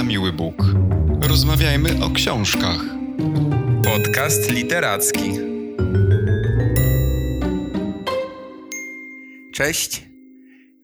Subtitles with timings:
[0.00, 0.54] na miły Bóg.
[1.20, 2.80] Rozmawiajmy o książkach.
[3.84, 5.32] Podcast literacki.
[9.54, 10.06] Cześć.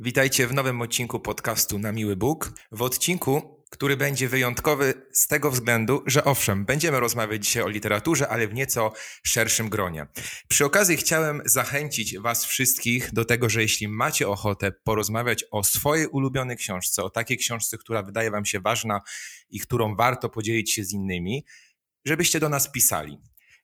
[0.00, 2.52] Witajcie w nowym odcinku podcastu Na Miły Bóg.
[2.72, 8.28] W odcinku, który będzie wyjątkowy z tego względu, że owszem, będziemy rozmawiać dzisiaj o literaturze,
[8.28, 10.06] ale w nieco szerszym gronie.
[10.48, 16.06] Przy okazji chciałem zachęcić Was wszystkich do tego, że jeśli macie ochotę porozmawiać o swojej
[16.06, 19.00] ulubionej książce, o takiej książce, która wydaje Wam się ważna
[19.50, 21.44] i którą warto podzielić się z innymi,
[22.04, 23.18] żebyście do nas pisali.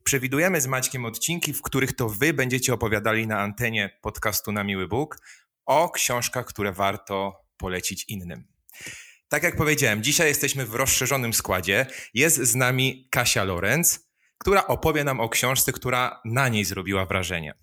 [0.05, 4.89] Przewidujemy z Maćkiem odcinki, w których to Wy będziecie opowiadali na antenie podcastu Na Miły
[4.89, 5.19] Bóg
[5.67, 8.45] o książkach, które warto polecić innym.
[9.33, 11.87] Tak jak powiedziałem, dzisiaj jesteśmy w rozszerzonym składzie.
[12.15, 14.01] Jest z nami Kasia Lorenz,
[14.39, 17.55] która opowie nam o książce, która na niej zrobiła wrażenie.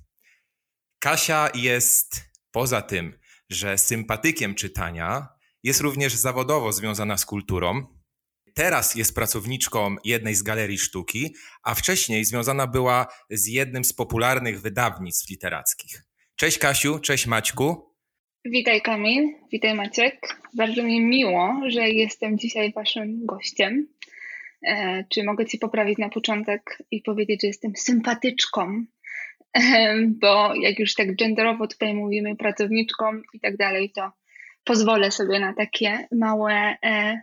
[0.99, 3.19] Kasia jest poza tym,
[3.49, 5.27] że sympatykiem czytania,
[5.63, 7.87] jest również zawodowo związana z kulturą.
[8.53, 14.61] Teraz jest pracowniczką jednej z galerii sztuki, a wcześniej związana była z jednym z popularnych
[14.61, 16.03] wydawnictw literackich.
[16.35, 17.88] Cześć Kasiu, cześć Maćku.
[18.45, 20.19] Witaj Kamil, witaj Maciek.
[20.53, 23.87] Bardzo mi miło, że jestem dzisiaj waszym gościem.
[24.67, 28.85] E, czy mogę ci poprawić na początek i powiedzieć, że jestem sympatyczką,
[29.53, 34.11] e, bo jak już tak genderowo tutaj mówimy, pracowniczką i tak dalej, to
[34.63, 37.21] pozwolę sobie na takie małe, e,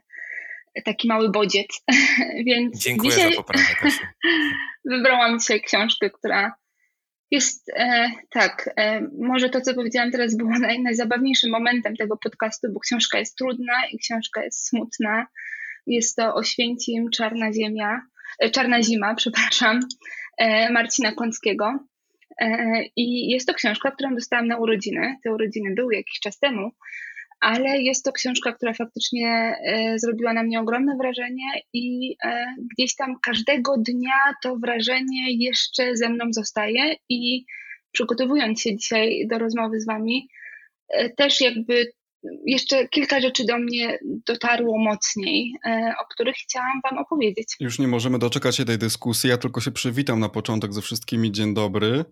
[0.85, 1.85] taki mały bodziec.
[2.47, 4.05] Więc Dziękuję dzisiaj za poprawę, Kasiu.
[4.91, 6.55] wybrałam dzisiaj książkę, która
[7.31, 12.69] jest e, tak, e, może to, co powiedziałam teraz, było naj, najzabawniejszym momentem tego podcastu,
[12.73, 15.27] bo książka jest trudna i książka jest smutna.
[15.87, 18.01] Jest to Oświęcim, Czarna Ziemia,
[18.39, 19.81] e, Czarna Zima, przepraszam,
[20.39, 21.79] e, Marcina Kąckiego.
[22.41, 25.17] E, I jest to książka, którą dostałam na urodziny.
[25.25, 26.71] Te urodziny były jakiś czas temu
[27.41, 32.95] ale jest to książka, która faktycznie e, zrobiła na mnie ogromne wrażenie i e, gdzieś
[32.95, 37.45] tam każdego dnia to wrażenie jeszcze ze mną zostaje i
[37.93, 40.29] przygotowując się dzisiaj do rozmowy z Wami,
[40.89, 41.93] e, też jakby
[42.47, 47.57] jeszcze kilka rzeczy do mnie dotarło mocniej, e, o których chciałam Wam opowiedzieć.
[47.61, 49.31] Już nie możemy doczekać się tej dyskusji.
[49.31, 51.33] Ja tylko się przywitam na początek ze wszystkimi.
[51.33, 52.05] Dzień dobry.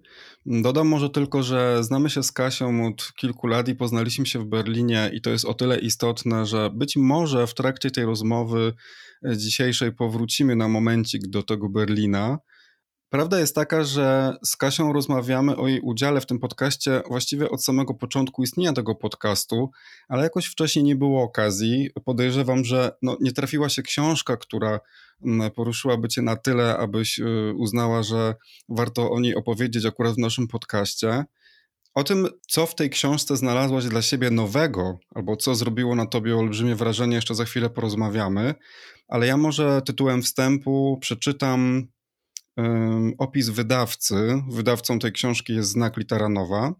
[0.47, 4.45] Dodam może tylko, że znamy się z Kasią od kilku lat i poznaliśmy się w
[4.45, 8.73] Berlinie, i to jest o tyle istotne, że być może w trakcie tej rozmowy
[9.37, 12.39] dzisiejszej powrócimy na momencik do tego Berlina.
[13.15, 17.65] Prawda jest taka, że z Kasią rozmawiamy o jej udziale w tym podcaście właściwie od
[17.65, 19.71] samego początku istnienia tego podcastu,
[20.09, 21.91] ale jakoś wcześniej nie było okazji.
[22.05, 24.81] Podejrzewam, że no, nie trafiła się książka, która
[25.25, 28.35] mm, poruszyłaby cię na tyle, abyś y, uznała, że
[28.69, 31.25] warto o niej opowiedzieć akurat w naszym podcaście.
[31.95, 36.37] O tym, co w tej książce znalazłaś dla siebie nowego, albo co zrobiło na tobie
[36.37, 38.55] olbrzymie wrażenie, jeszcze za chwilę porozmawiamy,
[39.09, 41.89] ale ja może tytułem wstępu przeczytam
[43.19, 44.43] opis wydawcy.
[44.51, 46.75] Wydawcą tej książki jest Znak Literanowa.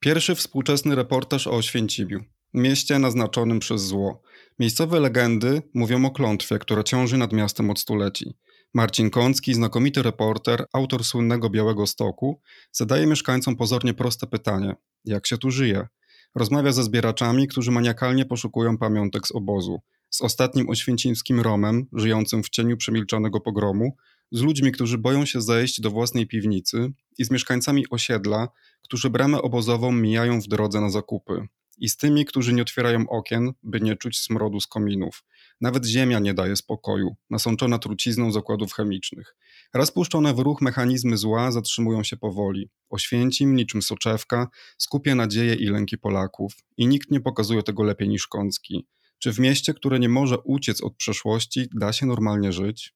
[0.00, 2.20] Pierwszy współczesny reportaż o Oświęcimiu,
[2.54, 4.22] mieście naznaczonym przez zło.
[4.58, 8.34] Miejscowe legendy mówią o klątwie, która ciąży nad miastem od stuleci.
[8.74, 12.40] Marcin Kącki, znakomity reporter, autor słynnego Białego Stoku,
[12.72, 15.88] zadaje mieszkańcom pozornie proste pytanie: jak się tu żyje?
[16.34, 19.80] Rozmawia ze zbieraczami, którzy maniakalnie poszukują pamiątek z obozu.
[20.10, 23.96] Z ostatnim oświęcimskim Romem, żyjącym w cieniu przemilczonego pogromu,
[24.32, 28.48] z ludźmi, którzy boją się zejść do własnej piwnicy i z mieszkańcami osiedla,
[28.82, 31.48] którzy bramę obozową mijają w drodze na zakupy.
[31.78, 35.24] I z tymi, którzy nie otwierają okien, by nie czuć smrodu z kominów.
[35.60, 39.36] Nawet ziemia nie daje spokoju, nasączona trucizną zakładów chemicznych.
[39.74, 42.70] Raz puszczone w ruch mechanizmy zła zatrzymują się powoli.
[42.90, 44.48] Oświęcim, niczym soczewka,
[44.78, 46.52] skupia nadzieje i lęki Polaków.
[46.76, 48.86] I nikt nie pokazuje tego lepiej niż Kącki.
[49.18, 52.94] Czy w mieście, które nie może uciec od przeszłości, da się normalnie żyć?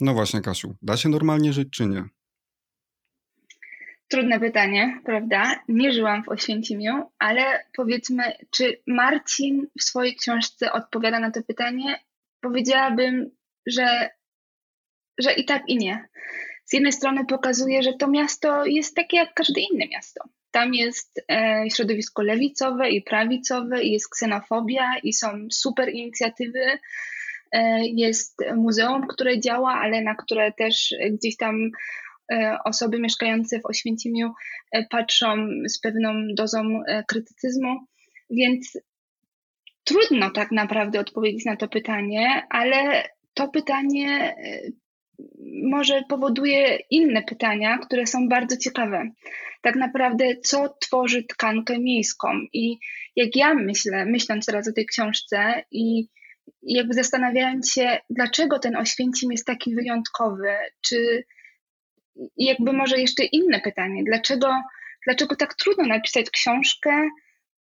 [0.00, 2.04] No właśnie, Kasiu, da się normalnie żyć czy nie?
[4.08, 5.62] Trudne pytanie, prawda?
[5.68, 12.00] Nie żyłam w Oświęcimiu, ale powiedzmy, czy Marcin w swojej książce odpowiada na to pytanie?
[12.40, 13.30] Powiedziałabym,
[13.66, 14.10] że,
[15.18, 16.08] że i tak, i nie.
[16.64, 20.24] Z jednej strony pokazuje, że to miasto jest takie jak każde inne miasto.
[20.50, 26.78] Tam jest e, środowisko lewicowe i prawicowe, i jest ksenofobia, i są super inicjatywy
[27.82, 31.70] jest muzeum, które działa, ale na które też gdzieś tam
[32.32, 34.32] e, osoby mieszkające w Oświęcimiu
[34.72, 35.36] e, patrzą
[35.68, 37.76] z pewną dozą krytycyzmu,
[38.30, 38.78] więc
[39.84, 44.34] trudno tak naprawdę odpowiedzieć na to pytanie, ale to pytanie
[45.62, 49.10] może powoduje inne pytania, które są bardzo ciekawe.
[49.62, 52.28] Tak naprawdę, co tworzy tkankę miejską?
[52.52, 52.78] I
[53.16, 56.08] jak ja myślę, myśląc teraz o tej książce i
[56.62, 61.24] jakby zastanawiając się, dlaczego ten Oświęcim jest taki wyjątkowy, czy
[62.36, 64.62] jakby może jeszcze inne pytanie, dlaczego,
[65.06, 67.08] dlaczego tak trudno napisać książkę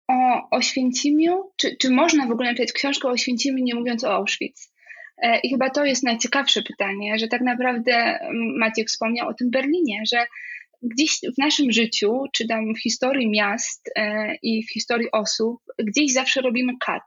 [0.08, 4.72] o Oświęcimiu, czy, czy można w ogóle napisać książkę o Oświęcimiu nie mówiąc o Auschwitz?
[5.22, 8.18] E, I chyba to jest najciekawsze pytanie, że tak naprawdę
[8.58, 10.26] Maciek wspomniał o tym Berlinie, że
[10.82, 16.12] gdzieś w naszym życiu, czy tam w historii miast e, i w historii osób, gdzieś
[16.12, 17.02] zawsze robimy cut.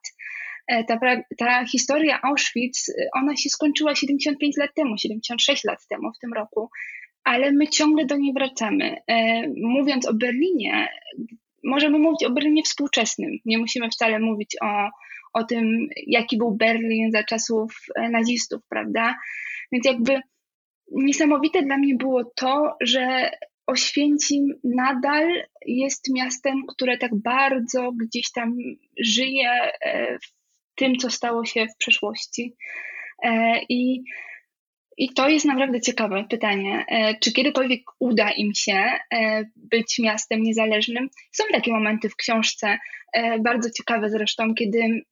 [0.69, 1.00] E, ta,
[1.38, 6.69] ta historia Auschwitz, ona się skończyła 75 lat temu, 76 lat temu w tym roku,
[7.24, 8.95] ale my ciągle do niej wracamy.
[9.57, 10.88] Mówiąc o Berlinie,
[11.63, 13.31] możemy mówić o Berlinie współczesnym.
[13.45, 14.89] Nie musimy wcale mówić o,
[15.33, 19.15] o tym, jaki był Berlin za czasów e, nazistów, prawda?
[19.72, 20.22] Więc jakby
[20.92, 23.31] niesamowite dla mnie było to, że
[23.68, 28.57] Oświęcim nadal jest miastem, które tak bardzo gdzieś tam
[29.00, 29.51] żyje
[29.81, 30.38] e, w
[30.79, 32.55] tym, co stało się w przeszłości.
[33.23, 34.03] E, I
[35.01, 36.85] i to jest naprawdę ciekawe pytanie.
[36.87, 41.09] E, czy kiedykolwiek uda im się e, być miastem niezależnym?
[41.31, 42.77] Są takie momenty w książce,
[43.43, 45.03] bardzo ciekawe zresztą, kiedy mm,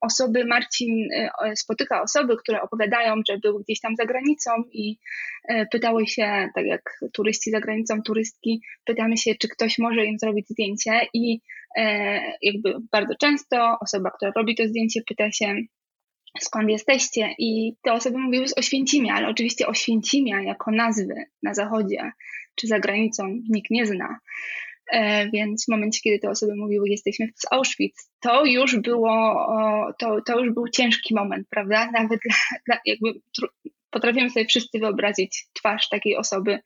[0.00, 1.08] osoby, Marcin
[1.54, 4.98] spotyka osoby, które opowiadają, że były gdzieś tam za granicą i
[5.72, 10.48] pytały się, tak jak turyści za granicą, turystki, pytamy się, czy ktoś może im zrobić
[10.48, 11.40] zdjęcie i
[12.42, 15.54] jakby bardzo często osoba, która robi to zdjęcie, pyta się,
[16.40, 22.12] skąd jesteście i te osoby mówiły z Oświęcimia, ale oczywiście Oświęcimia jako nazwy na zachodzie
[22.54, 24.18] czy za granicą nikt nie zna.
[24.92, 29.46] E, więc w momencie, kiedy te osoby mówiły, jesteśmy z Auschwitz, to już było,
[29.98, 31.90] to, to już był ciężki moment, prawda?
[31.90, 32.36] Nawet dla,
[32.66, 33.20] dla jakby
[33.90, 36.58] potrafimy sobie wszyscy wyobrazić twarz takiej osoby,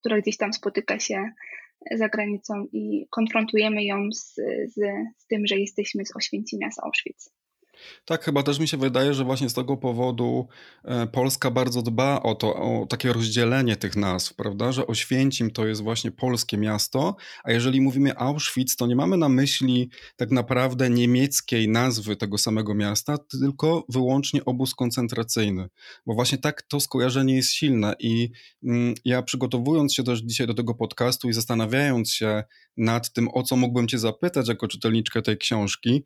[0.00, 1.30] która gdzieś tam spotyka się
[1.92, 4.34] za granicą i konfrontujemy ją z,
[4.66, 4.74] z,
[5.18, 7.30] z tym, że jesteśmy z Oświęcimia, z Auschwitz.
[8.04, 10.48] Tak, chyba też mi się wydaje, że właśnie z tego powodu
[10.84, 14.72] e, Polska bardzo dba o to, o takie rozdzielenie tych nazw, prawda?
[14.72, 19.28] Że Oświęcim to jest właśnie polskie miasto, a jeżeli mówimy Auschwitz, to nie mamy na
[19.28, 25.68] myśli tak naprawdę niemieckiej nazwy tego samego miasta, tylko wyłącznie obóz koncentracyjny.
[26.06, 28.30] Bo właśnie tak to skojarzenie jest silne i
[28.64, 32.44] mm, ja przygotowując się też dzisiaj do tego podcastu i zastanawiając się
[32.76, 36.04] nad tym, o co mógłbym cię zapytać jako czytelniczkę tej książki,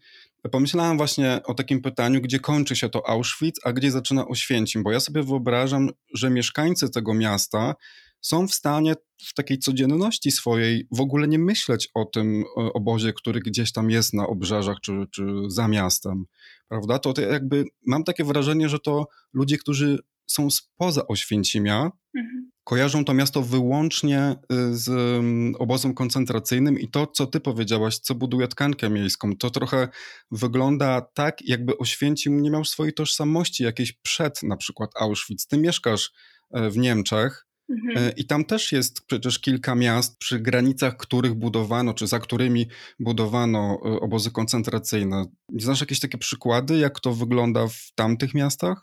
[0.50, 4.93] pomyślałem właśnie o takim pytaniu, gdzie kończy się to Auschwitz, a gdzie zaczyna Oświęcim, bo
[4.93, 7.75] ja sobie wyobrażam, że mieszkańcy tego miasta
[8.20, 8.94] są w stanie
[9.26, 14.14] w takiej codzienności swojej w ogóle nie myśleć o tym obozie, który gdzieś tam jest
[14.14, 16.25] na obrzeżach czy, czy za miastem,
[16.69, 16.99] prawda?
[16.99, 23.15] To, jakby mam takie wrażenie, że to ludzie, którzy są spoza Oświęcimia, mhm kojarzą to
[23.15, 28.91] miasto wyłącznie y, z mm, obozem koncentracyjnym i to, co ty powiedziałaś, co buduje tkankę
[28.91, 29.88] miejską, to trochę
[30.31, 35.47] wygląda tak, jakby Oświęcim nie miał swojej tożsamości jakiejś przed na przykład Auschwitz.
[35.47, 36.12] Ty mieszkasz
[36.50, 37.99] e, w Niemczech, Mhm.
[37.99, 42.67] E, I tam też jest przecież kilka miast, przy granicach których budowano, czy za którymi
[43.00, 45.25] budowano e, obozy koncentracyjne.
[45.49, 48.81] Znasz jakieś takie przykłady, jak to wygląda w tamtych miastach?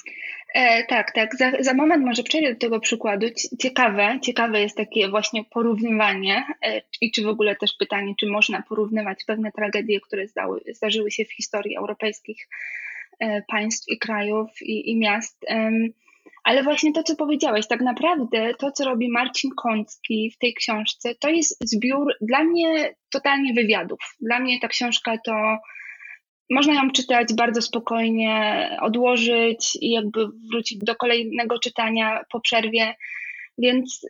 [0.53, 1.35] E, tak, tak.
[1.35, 3.27] Za, za moment może przejdę do tego przykładu.
[3.59, 8.61] Ciekawe, ciekawe jest takie właśnie porównywanie e, i czy w ogóle też pytanie, czy można
[8.61, 12.47] porównywać pewne tragedie, które zdały, zdarzyły się w historii europejskich
[13.19, 15.45] e, państw i krajów i, i miast.
[16.45, 21.15] Ale właśnie to, co powiedziałeś, tak naprawdę to, co robi Marcin Kącki w tej książce,
[21.15, 23.99] to jest zbiór dla mnie totalnie wywiadów.
[24.19, 25.33] Dla mnie ta książka to
[26.49, 32.95] można ją czytać bardzo spokojnie, odłożyć i jakby wrócić do kolejnego czytania po przerwie.
[33.57, 34.05] Więc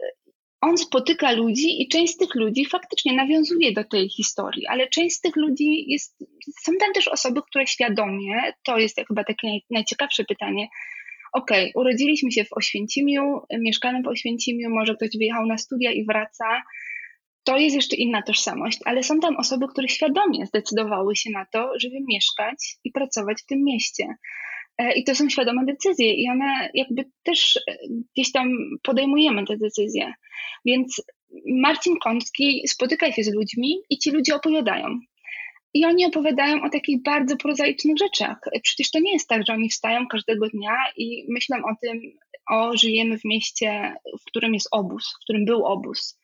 [0.62, 5.16] on spotyka ludzi i część z tych ludzi faktycznie nawiązuje do tej historii, ale część
[5.16, 6.18] z tych ludzi jest.
[6.62, 10.68] Są tam też osoby, które świadomie, to jest chyba takie najciekawsze pytanie.
[11.36, 16.06] Okej, okay, urodziliśmy się w Oświęcimiu, mieszkamy w Oświęcimiu, może ktoś wyjechał na studia i
[16.06, 16.46] wraca
[17.44, 21.72] to jest jeszcze inna tożsamość, ale są tam osoby, które świadomie zdecydowały się na to,
[21.80, 24.16] żeby mieszkać i pracować w tym mieście.
[24.78, 27.76] E, I to są świadome decyzje, i one jakby też e,
[28.16, 28.50] gdzieś tam
[28.84, 30.14] podejmujemy te decyzje.
[30.66, 31.02] Więc
[31.48, 35.00] Marcin Kącki spotyka się z ludźmi i ci ludzie opowiadają.
[35.76, 38.38] I oni opowiadają o takich bardzo prozaicznych rzeczach.
[38.64, 42.02] Przecież to nie jest tak, że oni wstają każdego dnia i myślą o tym,
[42.50, 46.20] o żyjemy w mieście, w którym jest obóz, w którym był obóz.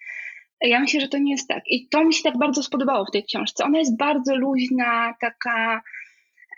[0.62, 1.64] Ja myślę, że to nie jest tak.
[1.68, 3.64] I to mi się tak bardzo spodobało w tej książce.
[3.64, 5.82] Ona jest bardzo luźna, taka.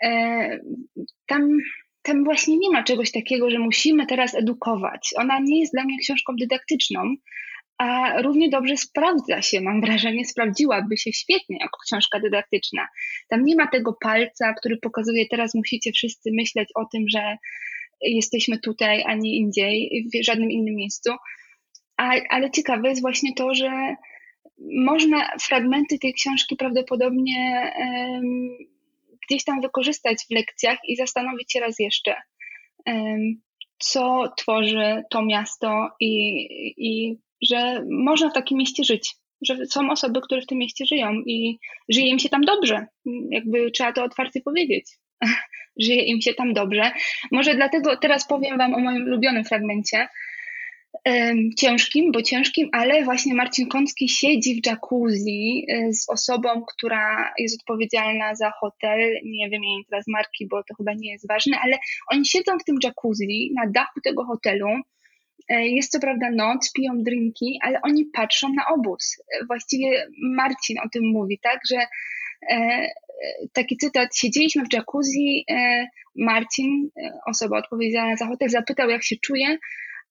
[0.02, 0.60] E,
[1.26, 1.48] tam,
[2.02, 5.14] tam właśnie nie ma czegoś takiego, że musimy teraz edukować.
[5.16, 7.14] Ona nie jest dla mnie książką dydaktyczną,
[7.78, 12.88] a równie dobrze sprawdza się, mam wrażenie, sprawdziłaby się świetnie jako książka dydaktyczna.
[13.28, 17.36] Tam nie ma tego palca, który pokazuje, teraz musicie wszyscy myśleć o tym, że
[18.00, 21.12] jesteśmy tutaj, a nie indziej, w żadnym innym miejscu.
[21.96, 23.96] A, ale ciekawe jest właśnie to, że
[24.76, 28.48] można fragmenty tej książki prawdopodobnie um,
[29.28, 32.14] gdzieś tam wykorzystać w lekcjach i zastanowić się raz jeszcze,
[32.86, 33.40] um,
[33.78, 39.14] co tworzy to miasto i, i że można w takim mieście żyć,
[39.46, 42.86] że są osoby, które w tym mieście żyją i żyje im się tam dobrze.
[43.30, 44.84] Jakby trzeba to otwarcie powiedzieć.
[45.82, 46.92] żyje im się tam dobrze.
[47.32, 50.08] Może dlatego teraz powiem Wam o moim ulubionym fragmencie,
[51.58, 57.60] ciężkim, bo ciężkim, ale właśnie Marcin Kącki siedzi w jacuzzi y, z osobą, która jest
[57.60, 59.20] odpowiedzialna za hotel.
[59.24, 61.78] Nie jej teraz marki, bo to chyba nie jest ważne, ale
[62.10, 64.66] oni siedzą w tym jacuzzi na dachu tego hotelu.
[65.48, 69.16] E, jest co prawda noc, piją drinki, ale oni patrzą na obóz.
[69.18, 71.86] E, właściwie Marcin o tym mówi, tak, że
[72.50, 72.86] e,
[73.52, 75.44] taki cytat, siedzieliśmy w jacuzzi,
[76.16, 76.88] Marcin,
[77.26, 79.58] osoba odpowiedzialna za hotel, zapytał jak się czuje,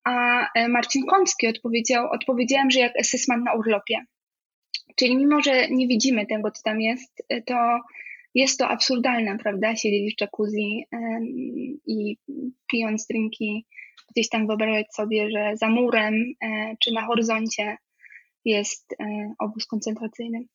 [0.03, 4.06] a e, Marcin Kącki odpowiedział, odpowiedziałem, że jak esesman na urlopie.
[4.96, 7.80] Czyli mimo, że nie widzimy tego, co tam jest, e, to
[8.36, 9.75] jest to absurdalne, prawda?
[9.75, 10.86] Siedzieć w jacuzzi
[11.88, 12.18] i
[12.72, 13.65] pijąc drinki,
[14.12, 17.78] gdzieś tam wyobrażać sobie, że za murem e, czy na horyzoncie
[18.46, 18.96] jest
[19.40, 20.46] obóz koncentracyjny.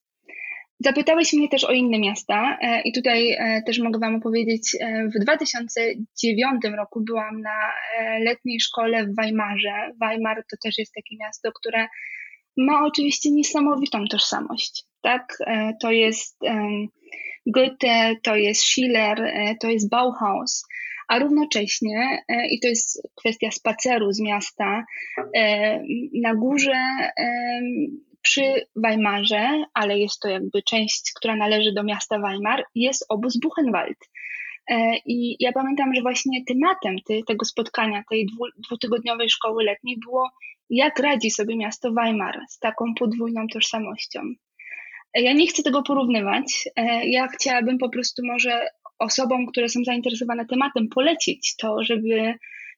[0.80, 4.76] Zapytałeś mnie też o inne miasta e, i tutaj e, też mogę Wam opowiedzieć.
[4.80, 7.72] E, w 2009 roku byłam na
[8.20, 9.92] letniej szkole w Weimarze.
[10.02, 11.86] Weimar to też jest takie miasto, które
[12.56, 14.84] ma oczywiście niesamowitą tożsamość.
[15.02, 15.38] Tak?
[15.82, 16.38] To jest
[17.46, 20.64] Goethe, to jest Schiller, to jest Bauhaus,
[21.08, 24.84] a równocześnie, i to jest kwestia spaceru z miasta,
[26.14, 26.80] na górze
[28.22, 33.98] przy Weimarze, ale jest to jakby część, która należy do miasta Weimar, jest obóz Buchenwald.
[34.70, 36.96] E, I ja pamiętam, że właśnie tematem
[37.26, 38.26] tego spotkania, tej
[38.66, 40.30] dwutygodniowej szkoły letniej było,
[40.70, 44.20] jak radzi sobie miasto Weimar z taką podwójną tożsamością.
[45.14, 46.68] E, ja nie chcę tego porównywać.
[46.76, 48.68] E, ja chciałabym po prostu może
[48.98, 52.34] osobom, które są zainteresowane tematem, polecić to, żeby,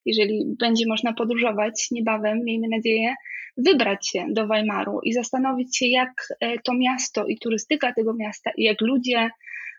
[0.07, 3.15] jeżeli będzie można podróżować niebawem, miejmy nadzieję,
[3.57, 8.51] wybrać się do Weimaru i zastanowić się, jak e, to miasto i turystyka tego miasta,
[8.57, 9.31] i jak ludzie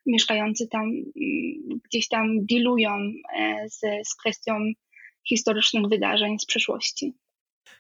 [0.06, 2.92] mieszkający tam mm, gdzieś tam dealują
[3.40, 4.54] e, z, z kwestią
[5.30, 7.14] historycznych wydarzeń z przeszłości.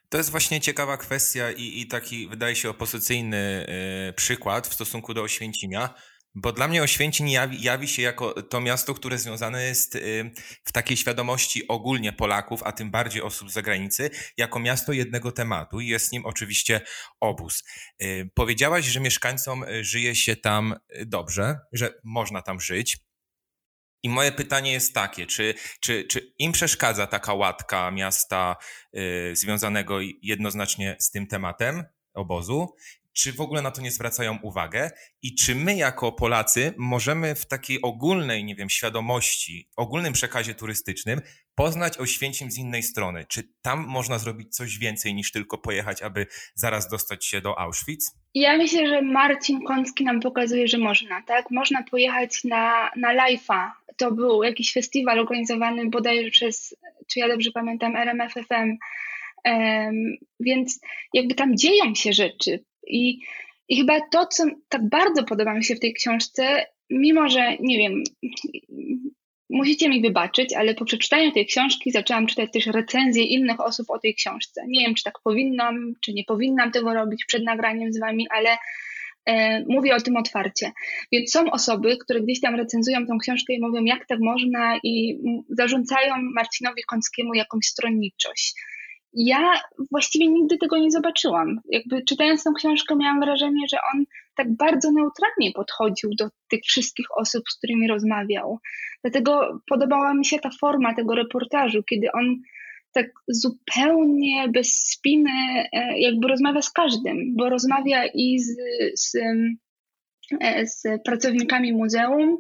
[0.10, 3.66] To jest właśnie ciekawa kwestia i, i taki, wydaje się, opozycyjny
[4.10, 5.94] y, przykład w stosunku do Oświęcimia,
[6.36, 10.32] bo dla mnie Oświęcim jawi, jawi, się jako to miasto, które związane jest y,
[10.64, 15.80] w takiej świadomości ogólnie Polaków, a tym bardziej osób z zagranicy, jako miasto jednego tematu
[15.80, 16.82] i jest nim oczywiście
[17.20, 17.64] obóz.
[18.04, 22.98] Y, powiedziałaś, że mieszkańcom y, żyje się tam dobrze, że można tam żyć.
[24.04, 28.56] I moje pytanie jest takie, czy, czy, czy im przeszkadza taka łatka miasta
[29.34, 31.84] związanego jednoznacznie z tym tematem
[32.14, 32.76] obozu?
[33.14, 34.92] Czy w ogóle na to nie zwracają uwagę
[35.22, 41.22] i czy my jako Polacy możemy w takiej ogólnej, nie wiem, świadomości, ogólnym przekazie turystycznym
[41.56, 43.26] poznać Oświęcim z innej strony?
[43.30, 48.12] Czy tam można zrobić coś więcej niż tylko pojechać, aby zaraz dostać się do Auschwitz?
[48.34, 51.52] Ja myślę, że Marcin Kącki nam pokazuje, że można, tak?
[51.52, 53.70] Można pojechać na, na Life'a.
[53.98, 56.76] To był jakiś festiwal organizowany bodajże przez,
[57.08, 58.78] czy ja dobrze pamiętam, RMFFM.
[59.46, 59.96] Um,
[60.40, 60.80] więc
[61.14, 62.64] jakby tam dzieją się rzeczy.
[62.88, 63.20] I,
[63.70, 67.78] I chyba to, co tak bardzo podoba mi się w tej książce, mimo że nie
[67.78, 68.04] wiem,
[69.52, 74.00] musicie mi wybaczyć, ale po przeczytaniu tej książki zaczęłam czytać też recenzje innych osób o
[74.00, 74.62] tej książce.
[74.68, 78.58] Nie wiem, czy tak powinnam, czy nie powinnam tego robić przed nagraniem z wami, ale
[79.26, 80.72] e, mówię o tym otwarcie.
[81.12, 85.20] Więc są osoby, które gdzieś tam recenzują tą książkę i mówią, jak tak można, i
[85.50, 88.54] zarzucają Marcinowi Kąckiemu jakąś stronniczość
[89.14, 89.54] ja
[89.92, 91.60] właściwie nigdy tego nie zobaczyłam.
[91.70, 97.06] Jakby czytając tę książkę miałam wrażenie, że on tak bardzo neutralnie podchodził do tych wszystkich
[97.18, 98.60] osób, z którymi rozmawiał.
[99.04, 102.38] Dlatego podobała mi się ta forma tego reportażu, kiedy on
[102.94, 105.32] tak zupełnie bez spiny
[105.74, 108.58] e, jakby rozmawia z każdym, bo rozmawia i z,
[108.96, 109.16] z,
[110.42, 112.38] e, z pracownikami muzeum,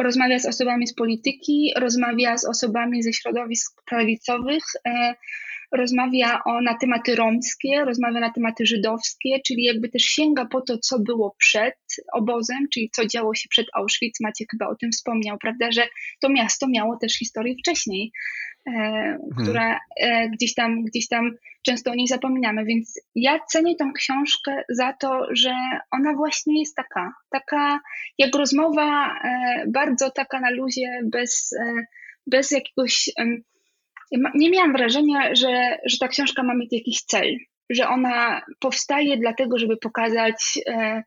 [0.00, 5.14] rozmawia z osobami z polityki, rozmawia z osobami ze środowisk prawicowych, e,
[5.72, 10.78] rozmawia o, na tematy romskie, rozmawia na tematy żydowskie, czyli jakby też sięga po to,
[10.78, 11.74] co było przed
[12.12, 14.20] obozem, czyli co działo się przed Auschwitz.
[14.20, 15.86] Maciek chyba o tym wspomniał, prawda, że
[16.20, 18.12] to miasto miało też historię wcześniej,
[18.66, 19.18] e, hmm.
[19.42, 21.30] która e, gdzieś tam, gdzieś tam
[21.62, 22.64] często o niej zapominamy.
[22.64, 25.54] Więc ja cenię tą książkę za to, że
[25.90, 27.80] ona właśnie jest taka, taka
[28.18, 31.84] jak rozmowa, e, bardzo taka na luzie, bez, e,
[32.26, 33.10] bez jakiegoś
[34.34, 37.36] nie miałam wrażenia, że, że ta książka ma mieć jakiś cel,
[37.70, 41.02] że ona powstaje dlatego, żeby pokazać e,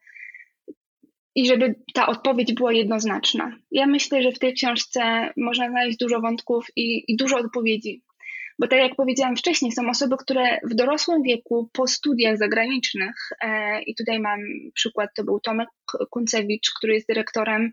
[1.35, 3.57] i żeby ta odpowiedź była jednoznaczna.
[3.71, 8.03] Ja myślę, że w tej książce można znaleźć dużo wątków i, i dużo odpowiedzi.
[8.59, 13.81] Bo tak jak powiedziałam wcześniej, są osoby, które w dorosłym wieku, po studiach zagranicznych, e,
[13.81, 14.39] i tutaj mam
[14.73, 15.69] przykład, to był Tomek
[16.09, 17.71] Kuncewicz, który jest dyrektorem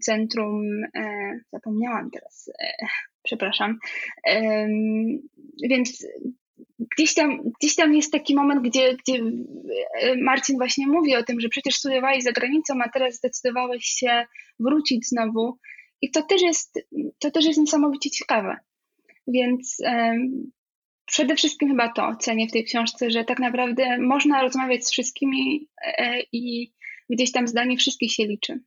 [0.00, 0.62] Centrum,
[0.96, 2.86] e, zapomniałam teraz, e,
[3.28, 3.78] przepraszam.
[5.70, 6.06] Więc
[6.96, 9.22] gdzieś tam, gdzieś tam jest taki moment, gdzie, gdzie
[10.00, 14.26] e, Marcin właśnie mówi o tym, że przecież studiowałeś za granicą, a teraz zdecydowałeś się
[14.60, 15.58] wrócić znowu.
[16.02, 16.86] I to też jest,
[17.18, 18.56] to też jest niesamowicie ciekawe.
[19.26, 19.76] Więc
[21.06, 25.68] przede wszystkim chyba to cenię w tej książce, że tak naprawdę można rozmawiać z wszystkimi
[25.82, 26.72] e, i
[27.10, 28.60] gdzieś tam zdanie wszystkich się liczy.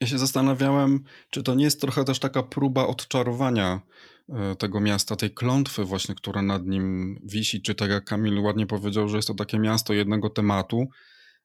[0.00, 3.80] Ja się zastanawiałem, czy to nie jest trochę też taka próba odczarowania
[4.28, 8.66] e, tego miasta, tej klątwy właśnie, która nad nim wisi, czy tak jak Kamil ładnie
[8.66, 10.88] powiedział, że jest to takie miasto jednego tematu.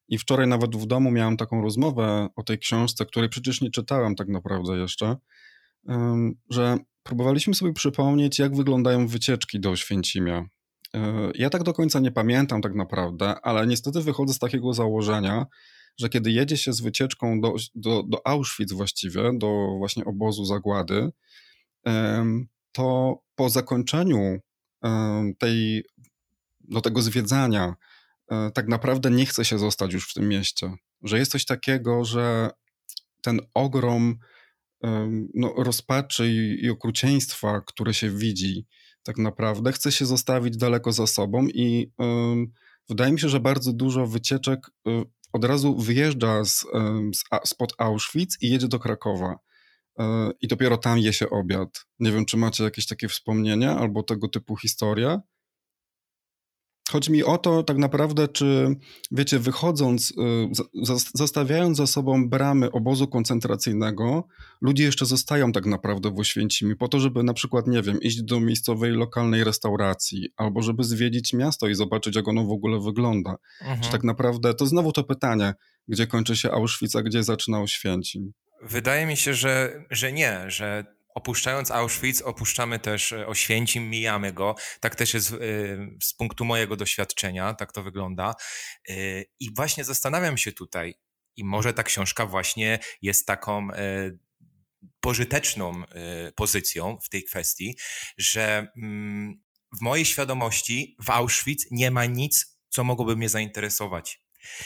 [0.08, 4.14] I wczoraj nawet w domu miałem taką rozmowę o tej książce, której przecież nie czytałem
[4.14, 5.16] tak naprawdę jeszcze,
[6.50, 10.44] że próbowaliśmy sobie przypomnieć, jak wyglądają wycieczki do Oświęcimia.
[10.94, 15.46] E, ja tak do końca nie pamiętam tak naprawdę, ale niestety wychodzę z takiego założenia,
[15.98, 21.10] że kiedy jedzie się z wycieczką do, do, do Auschwitz właściwie, do właśnie obozu zagłady,
[22.72, 24.38] to po zakończeniu
[25.38, 25.84] tej,
[26.60, 27.74] do tego zwiedzania
[28.30, 30.74] e, tak naprawdę nie chce się zostać już w tym mieście.
[31.02, 32.50] Że jest coś takiego, że
[33.22, 34.18] ten ogrom
[35.34, 38.66] no, rozpaczy i, i okrucieństwa, które się widzi,
[39.02, 41.92] tak naprawdę chce się zostawić daleko za sobą i
[42.88, 46.66] wydaje mi się, że bardzo dużo wycieczek y, od razu wyjeżdża z,
[47.14, 49.38] z, spod Auschwitz i jedzie do Krakowa.
[49.98, 51.86] E, I dopiero tam je się obiad.
[51.98, 55.20] Nie wiem, czy macie jakieś takie wspomnienia albo tego typu historie.
[56.90, 58.76] Chodzi mi o to tak naprawdę, czy
[59.10, 60.14] wiecie, wychodząc, y,
[61.14, 64.28] zostawiając za sobą bramy obozu koncentracyjnego,
[64.60, 68.22] ludzie jeszcze zostają tak naprawdę w Oświęcimiu po to, żeby na przykład, nie wiem, iść
[68.22, 73.36] do miejscowej lokalnej restauracji albo żeby zwiedzić miasto i zobaczyć, jak ono w ogóle wygląda.
[73.60, 73.80] Mhm.
[73.80, 75.54] Czy tak naprawdę, to znowu to pytanie,
[75.88, 78.32] gdzie kończy się Auschwitz, a gdzie zaczyna Oświęcim?
[78.62, 84.54] Wydaje mi się, że, że nie, że Opuszczając Auschwitz, opuszczamy też e, Oświęcim, mijamy go.
[84.80, 85.36] Tak też jest e,
[86.02, 88.34] z punktu mojego doświadczenia, tak to wygląda.
[88.88, 88.94] E,
[89.40, 90.94] I właśnie zastanawiam się tutaj,
[91.36, 93.68] i może ta książka właśnie jest taką
[95.00, 95.82] pożyteczną
[96.36, 97.76] pozycją w tej kwestii,
[98.18, 99.42] że mm,
[99.78, 104.23] w mojej świadomości w Auschwitz nie ma nic, co mogłoby mnie zainteresować.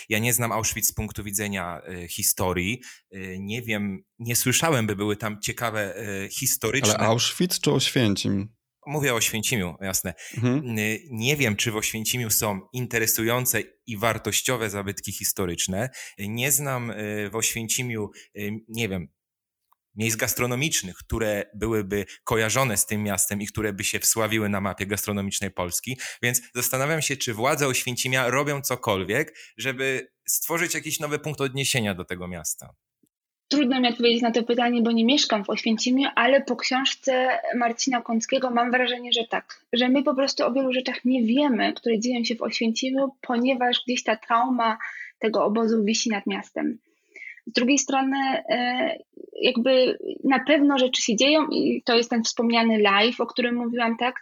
[0.09, 2.83] Ja nie znam Auschwitz z punktu widzenia y, historii.
[3.15, 6.97] Y, nie wiem, nie słyszałem, by były tam ciekawe y, historyczne.
[6.97, 8.49] Ale Auschwitz czy Oświęcim?
[8.87, 10.15] Mówię o Oświęcimiu, jasne.
[10.35, 10.77] Mhm.
[11.11, 15.91] Nie wiem, czy w Oświęcimiu są interesujące i wartościowe zabytki historyczne.
[16.19, 16.93] Nie znam
[17.31, 18.11] w Oświęcimiu,
[18.69, 19.09] nie wiem,
[19.99, 24.87] miejsc gastronomicznych, które byłyby kojarzone z tym miastem i które by się wsławiły na mapie
[24.87, 25.99] gastronomicznej Polski.
[26.23, 32.05] Więc zastanawiam się, czy władze Oświęcimia robią cokolwiek, żeby stworzyć jakiś nowy punkt odniesienia do
[32.05, 32.75] tego miasta.
[33.49, 38.03] Trudno mi odpowiedzieć na to pytanie, bo nie mieszkam w Oświęcimiu, ale po książce Marcina
[38.03, 42.01] Kąckiego mam wrażenie, że tak, że my po prostu o wielu rzeczach nie wiemy, które
[42.01, 44.79] dzieją się w Oświęcimiu, ponieważ gdzieś ta trauma
[45.19, 46.79] tego obozu wisi nad miastem.
[47.49, 48.19] Z drugiej strony,
[48.51, 48.97] e,
[49.43, 53.97] jakby na pewno rzeczy się dzieją i to jest ten wspomniany live, o którym mówiłam,
[53.97, 54.15] tak.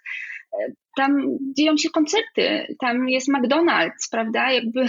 [0.53, 4.53] E, tam dzieją się koncerty, tam jest McDonald's, prawda?
[4.53, 4.87] Jakby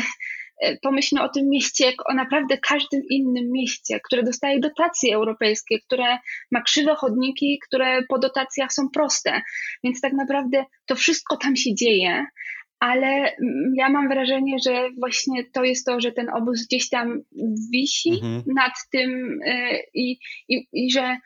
[0.62, 5.80] e, pomyślmy o tym mieście, jak o naprawdę każdym innym mieście, które dostaje dotacje europejskie,
[5.80, 6.18] które
[6.52, 9.42] ma krzywe chodniki, które po dotacjach są proste.
[9.84, 12.26] Więc tak naprawdę to wszystko tam się dzieje
[12.80, 13.36] ale
[13.76, 17.22] ja mam wrażenie, że właśnie to jest to, że ten obóz gdzieś tam
[17.72, 18.44] wisi mhm.
[18.56, 20.18] nad tym y, i,
[20.50, 21.18] i, i że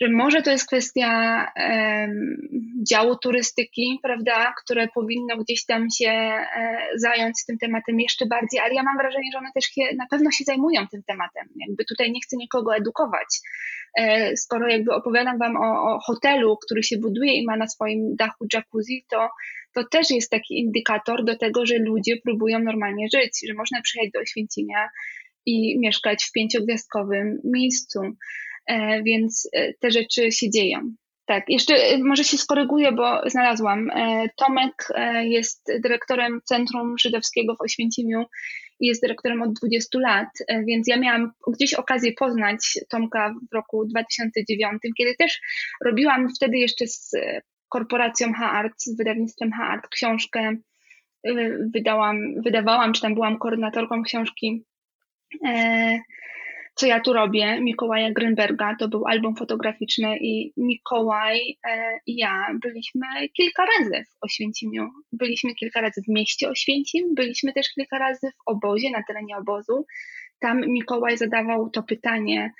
[0.00, 1.08] że może to jest kwestia
[1.56, 2.36] um,
[2.90, 6.42] działu turystyki, prawda, które powinno gdzieś tam się e,
[6.96, 10.30] zająć tym tematem jeszcze bardziej, ale ja mam wrażenie, że one też się, na pewno
[10.30, 11.48] się zajmują tym tematem.
[11.56, 13.40] Jakby tutaj nie chcę nikogo edukować.
[13.98, 18.16] E, skoro jakby opowiadam Wam o, o hotelu, który się buduje i ma na swoim
[18.16, 19.28] dachu jacuzzi, to
[19.76, 24.12] to też jest taki indikator do tego, że ludzie próbują normalnie żyć, że można przyjechać
[24.12, 24.88] do Oświęcimia
[25.46, 28.00] i mieszkać w pięciogwiazdkowym miejscu.
[28.66, 30.94] E, więc e, te rzeczy się dzieją.
[31.26, 33.90] Tak, jeszcze e, może się skoryguję, bo znalazłam.
[34.36, 34.88] Tomek
[35.22, 38.24] jest dyrektorem Centrum Żydowskiego w Oświęcimiu
[38.80, 40.28] i jest dyrektorem od 20 lat,
[40.66, 45.40] więc ja miałam gdzieś okazję poznać Tomka w roku 2009, kiedy też
[45.84, 47.10] robiłam wtedy jeszcze z
[47.68, 50.56] korporacją Haart, z wydawnictwem Haart książkę.
[51.74, 54.64] Wydałam, wydawałam, czy tam byłam koordynatorką książki
[56.76, 62.46] co ja tu robię, Mikołaja Grünberga, to był album fotograficzny i Mikołaj e, i ja
[62.62, 64.88] byliśmy kilka razy w Oświęcimiu.
[65.12, 69.86] Byliśmy kilka razy w mieście Oświęcim, byliśmy też kilka razy w obozie, na terenie obozu.
[70.38, 72.52] Tam Mikołaj zadawał to pytanie, e,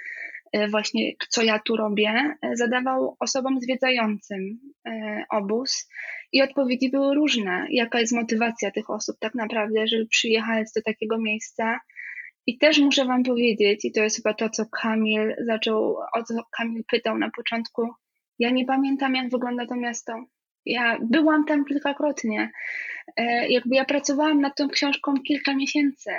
[0.70, 4.61] właśnie co ja tu robię, e, zadawał osobom zwiedzającym
[5.30, 5.88] obóz
[6.32, 7.66] i odpowiedzi były różne.
[7.70, 11.80] Jaka jest motywacja tych osób tak naprawdę, żeby przyjechać do takiego miejsca,
[12.46, 16.35] i też muszę Wam powiedzieć, i to jest chyba to, co Kamil zaczął, o co
[16.56, 17.88] Kamil pytał na początku.
[18.38, 20.24] Ja nie pamiętam, jak wygląda to miasto.
[20.66, 22.50] Ja byłam tam kilkakrotnie.
[23.16, 26.11] E, jakby ja pracowałam nad tą książką kilka miesięcy.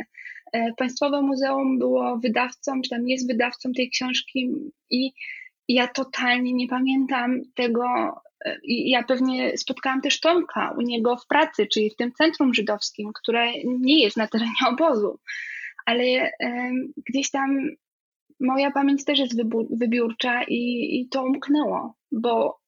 [0.54, 4.52] E, Państwowe Muzeum było wydawcą, czy tam jest wydawcą tej książki
[4.90, 5.12] i
[5.68, 7.86] ja totalnie nie pamiętam tego.
[8.46, 13.12] E, ja pewnie spotkałam też Tomka u niego w pracy, czyli w tym centrum żydowskim,
[13.14, 15.20] które nie jest na terenie obozu
[15.88, 16.32] ale
[17.10, 17.70] gdzieś tam
[18.40, 19.38] moja pamięć też jest
[19.70, 22.60] wybiórcza i, i to umknęło, bo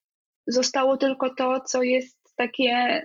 [0.47, 3.01] zostało tylko to, co jest takie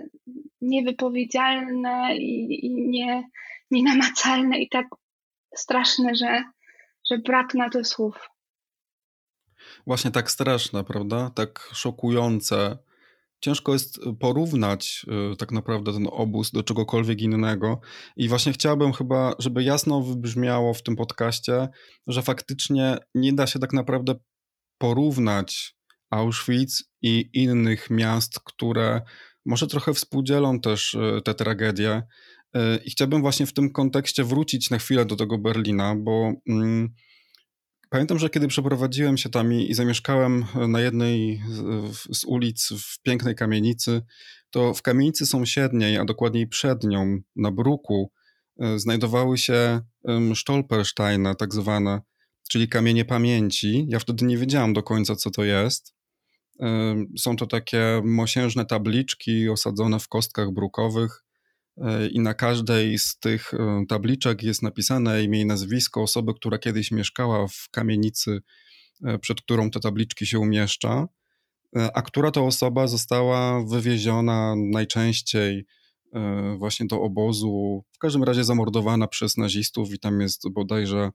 [0.61, 3.25] niewypowiedzialne i, i nie,
[3.75, 4.87] nienamacalne i tak
[5.55, 6.45] straszne, że,
[7.11, 8.29] że brak na to słów.
[9.87, 11.31] Właśnie tak straszne, prawda?
[11.31, 12.79] Tak szokujące
[13.45, 17.81] ciężko jest porównać y, tak naprawdę ten obóz do czegokolwiek innego.
[18.17, 21.69] I właśnie chciałbym chyba, żeby jasno wybrzmiało w tym podcaście,
[22.07, 24.15] że faktycznie nie da się tak naprawdę
[24.79, 25.77] porównać
[26.11, 29.03] Auschwitz i innych miast, które
[29.47, 32.03] może trochę współdzielą też y, te tragedie.
[32.85, 36.33] I chciałbym właśnie w tym kontekście wrócić na chwilę do tego Berlina, bo.
[36.49, 36.95] Mm,
[37.91, 43.35] Pamiętam, że kiedy przeprowadziłem się tam i, zamieszkałem na jednej z, z ulic w pięknej
[43.35, 44.03] kamienicy,
[44.51, 48.13] to w kamienicy sąsiedniej, a dokładniej przed nią, na bruku,
[48.61, 49.81] e, znajdowały się
[50.35, 52.01] Stolpersteine, tak zwane,
[52.51, 53.87] czyli kamienie pamięci.
[53.89, 55.95] Ja wtedy nie wiedziałam do końca, co to jest.
[57.19, 61.24] Są to takie mosiężne tabliczki osadzone w kostkach brukowych, E,
[62.13, 66.91] i na każdej z tych e, tabliczek jest napisane imię i nazwisko osoby, która kiedyś
[66.91, 68.39] mieszkała w kamienicy,
[69.05, 71.09] e, przed którą te tabliczki się umieszcza,
[71.95, 75.67] a która to osoba została wywieziona najczęściej
[76.59, 81.11] właśnie do obozu, w każdym razie zamordowana przez nazistów i tam jest bodajże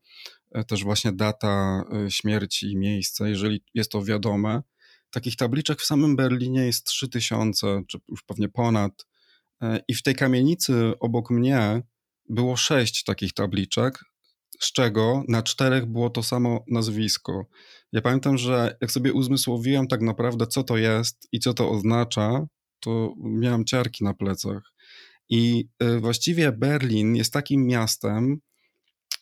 [0.67, 4.61] też właśnie data śmierci i miejsce, jeżeli jest to wiadome.
[5.11, 9.05] Takich tabliczek w samym Berlinie jest 3000, czy już pewnie ponad.
[9.61, 11.81] E, I w tej kamienicy obok mnie
[12.29, 13.99] było sześć takich tabliczek,
[14.59, 17.45] z czego na czterech było to samo nazwisko.
[17.91, 22.47] Ja pamiętam, że jak sobie uzmysłowiłem tak naprawdę, co to jest i co to oznacza,
[22.79, 24.63] to miałem ciarki na plecach.
[25.29, 28.37] I e, właściwie Berlin jest takim miastem,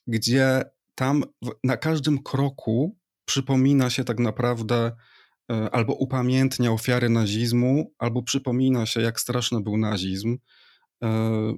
[0.08, 0.64] gdzie
[0.96, 1.24] tam
[1.64, 4.92] na każdym kroku przypomina się tak naprawdę
[5.72, 10.38] albo upamiętnia ofiary nazizmu, albo przypomina się, jak straszny był nazizm.
[11.04, 11.54] E,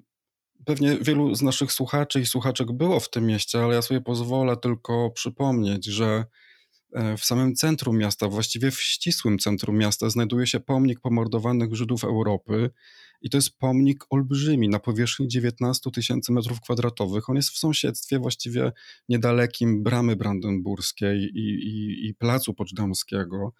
[0.65, 4.57] pewnie wielu z naszych słuchaczy i słuchaczek było w tym mieście, ale ja sobie pozwolę
[4.57, 6.25] tylko przypomnieć, że
[6.93, 12.03] e, w samym centrum miasta, właściwie w ścisłym centrum miasta, znajduje się pomnik pomordowanych Żydów
[12.03, 12.69] Europy.
[13.21, 17.29] I to jest pomnik olbrzymi, na powierzchni 19 tysięcy metrów kwadratowych.
[17.29, 18.71] On jest w sąsiedztwie właściwie
[19.09, 23.53] niedalekim Bramy Brandenburskiej i, i, i Placu Poczdamskiego.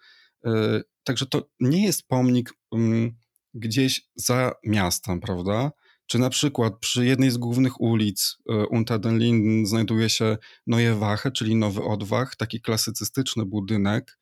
[0.44, 3.12] E, także to nie jest pomnik mm,
[3.54, 5.72] gdzieś za miastem, prawda?
[6.06, 10.98] Czy na przykład przy jednej z głównych ulic e, Unter den Linden znajduje się Neue
[10.98, 14.18] Wache, czyli Nowy Odwach, taki klasycystyczny budynek,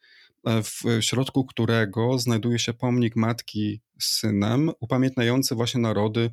[0.47, 6.31] e, w środku którego znajduje się pomnik matki z synem, upamiętniający właśnie narody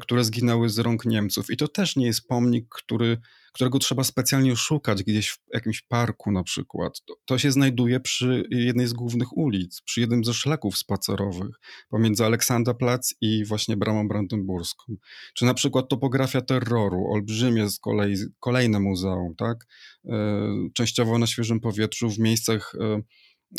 [0.00, 1.50] które zginęły z rąk Niemców.
[1.50, 3.18] I to też nie jest pomnik, który
[3.52, 7.02] którego trzeba specjalnie szukać gdzieś w jakimś parku na przykład.
[7.04, 12.24] To, to się znajduje przy jednej z głównych ulic, przy jednym ze szlaków spacerowych pomiędzy
[12.24, 14.96] Aleksandraplatz i właśnie Bramą Brandenburską.
[15.34, 19.66] Czy na przykład topografia terroru, olbrzymie z kolei, kolejne muzeum, tak?
[20.04, 20.12] E,
[20.74, 23.02] częściowo na świeżym powietrzu w miejscach e,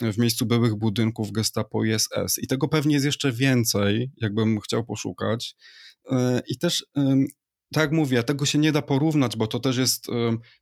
[0.02, 2.38] w miejscu byłych budynków Gestapo i SS.
[2.42, 5.56] I tego pewnie jest jeszcze więcej, jakbym chciał poszukać.
[6.12, 6.86] E, I też
[7.74, 10.08] tak mówię, tego się nie da porównać, bo to też jest,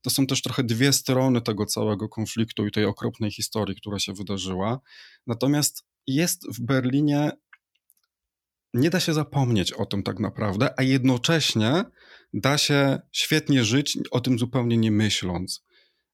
[0.02, 4.14] to są też trochę dwie strony tego całego konfliktu i tej okropnej historii, która się
[4.14, 4.80] wydarzyła.
[5.28, 7.32] Natomiast jest w Berlinie,
[8.74, 11.84] nie da się zapomnieć o tym tak naprawdę, a jednocześnie
[12.34, 15.64] da się świetnie żyć, o tym zupełnie nie myśląc.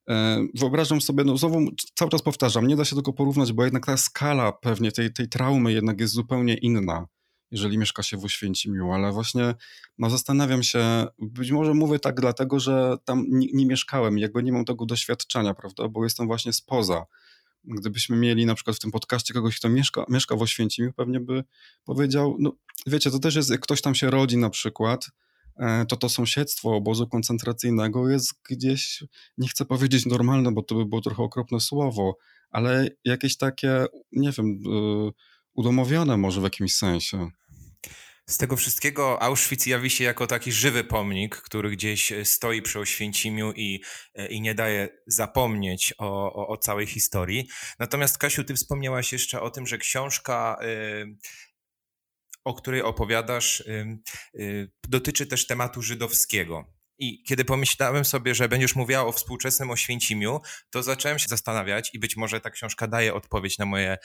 [0.09, 1.59] E, wyobrażam sobie, no znowu
[1.95, 5.29] cały czas powtarzam, nie da się tego porównać, bo jednak ta skala pewnie tej, tej
[5.29, 7.07] traumy jednak jest zupełnie inna
[7.53, 9.55] jeżeli mieszka się w Oświęcimiu, ale właśnie
[9.97, 14.51] no, zastanawiam się, być może mówię tak dlatego, że tam nie, nie mieszkałem, jakby nie
[14.51, 17.05] mam tego doświadczenia, prawda, bo jestem właśnie spoza.
[17.63, 21.43] Gdybyśmy mieli na przykład w tym podcaście kogoś, kto mieszka, mieszka w Oświęcimiu, pewnie by
[21.83, 22.51] powiedział, no
[22.87, 25.09] wiecie, to też jest, jak ktoś tam się rodzi na przykład,
[25.87, 29.03] to to sąsiedztwo obozu koncentracyjnego jest gdzieś,
[29.37, 32.17] nie chcę powiedzieć normalne, bo to by było trochę okropne słowo,
[32.49, 35.11] ale jakieś takie, nie wiem, e,
[35.53, 37.29] udomowione może w jakimś sensie.
[38.29, 42.79] Z tego wszystkiego Auschwitz jawi się jako taki żywy pomnik, który gdzieś e, stoi przy
[42.79, 43.81] Oświęcimiu i,
[44.15, 47.47] e, i nie daje zapomnieć o, o, o całej historii.
[47.79, 50.57] Natomiast Kasiu, ty wspomniałaś jeszcze o tym, że książka
[52.43, 53.63] o której opowiadasz,
[54.87, 56.73] dotyczy też tematu żydowskiego.
[56.97, 61.99] I kiedy pomyślałem sobie, że będziesz mówiła o współczesnym Oświęcimiu, to zacząłem się zastanawiać i
[61.99, 63.97] być może ta książka daje odpowiedź na moje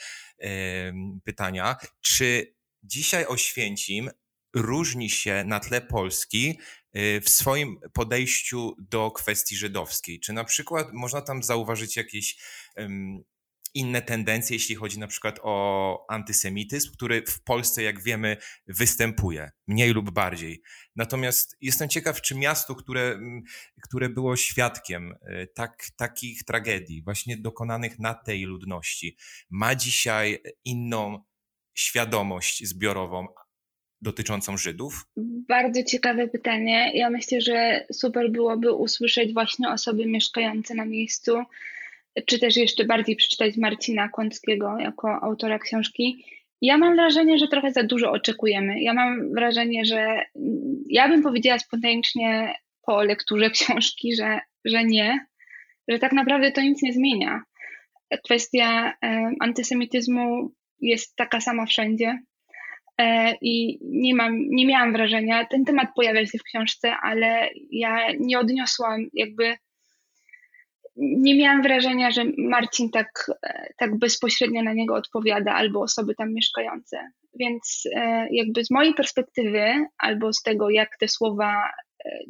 [1.23, 4.09] pytania, czy dzisiaj Oświęcim
[4.55, 6.59] różni się na tle Polski
[6.97, 10.19] y, w swoim podejściu do kwestii żydowskiej?
[10.19, 12.37] Czy na przykład można tam zauważyć jakieś
[13.73, 19.93] inne tendencje, jeśli chodzi na przykład o antysemityzm, który w Polsce, jak wiemy, występuje, mniej
[19.93, 20.61] lub bardziej.
[20.95, 23.19] Natomiast jestem ciekaw, czy miasto, które,
[23.83, 29.17] które było świadkiem y, tak, takich tragedii, właśnie dokonanych na tej ludności,
[29.49, 31.23] ma dzisiaj inną
[31.73, 33.27] świadomość zbiorową
[34.01, 35.05] dotyczącą Żydów?
[35.47, 36.91] Bardzo ciekawe pytanie.
[36.93, 41.43] Ja myślę, że super byłoby usłyszeć właśnie osoby mieszkające na miejscu,
[42.25, 46.25] czy też jeszcze bardziej przeczytać Marcina Kąckiego jako autora książki.
[46.61, 48.81] Ja mam wrażenie, że trochę za dużo oczekujemy.
[48.81, 50.25] Ja mam wrażenie, że
[50.89, 52.53] ja bym powiedziała spontanicznie
[52.85, 55.25] po lekturze książki, że, że nie,
[55.87, 57.41] że tak naprawdę to nic nie zmienia.
[58.25, 58.93] Kwestia
[59.39, 60.51] antysemityzmu
[60.81, 62.19] jest taka sama wszędzie.
[62.97, 68.07] E, I nie, mam, nie miałam wrażenia, ten temat pojawia się w książce, ale ja
[68.19, 69.57] nie odniosłam jakby,
[70.99, 76.33] nie miałam wrażenia, że Marcin tak, e, tak bezpośrednio na niego odpowiada, albo osoby tam
[76.33, 77.11] mieszkające.
[77.39, 81.63] Więc e, jakby z mojej perspektywy, albo z tego, jak te słowa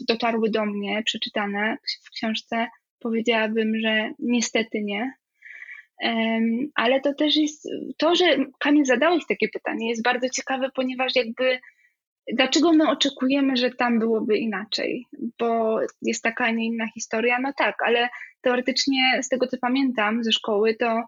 [0.08, 2.68] dotarły do mnie, przeczytane w książce,
[3.00, 5.14] powiedziałabym, że niestety nie.
[6.76, 8.26] Ale to też jest, to, że
[8.60, 11.60] Kamil zadałeś takie pytanie jest bardzo ciekawe, ponieważ jakby
[12.34, 15.06] dlaczego my oczekujemy, że tam byłoby inaczej,
[15.40, 18.10] bo jest taka, a nie inna historia, no tak, ale
[18.42, 21.04] teoretycznie z tego co pamiętam ze szkoły, to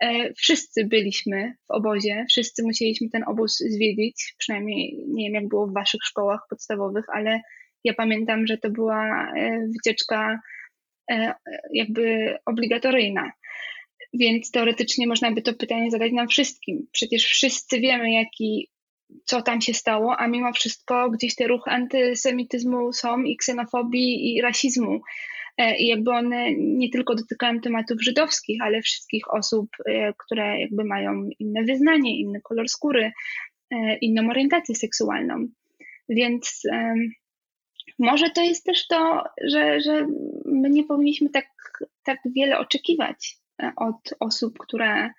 [0.00, 5.66] e, wszyscy byliśmy w obozie, wszyscy musieliśmy ten obóz zwiedzić, przynajmniej nie wiem jak było
[5.66, 7.40] w waszych szkołach podstawowych, ale
[7.84, 10.40] ja pamiętam, że to była e, wycieczka
[11.10, 11.34] e,
[11.72, 13.32] jakby obligatoryjna.
[14.12, 16.86] Więc teoretycznie można by to pytanie zadać nam wszystkim.
[16.92, 18.70] Przecież wszyscy wiemy, jaki,
[19.24, 24.40] co tam się stało, a mimo wszystko gdzieś te ruchy antysemityzmu są i ksenofobii i
[24.42, 25.00] rasizmu.
[25.58, 30.84] E, I jakby one nie tylko dotykają tematów żydowskich, ale wszystkich osób, e, które jakby
[30.84, 33.12] mają inne wyznanie, inny kolor skóry,
[33.70, 35.46] e, inną orientację seksualną.
[36.08, 36.62] Więc
[37.98, 40.06] może to jest też to, że, że
[40.44, 41.46] my nie powinniśmy tak,
[42.04, 43.36] tak wiele oczekiwać
[43.76, 45.10] od osób, które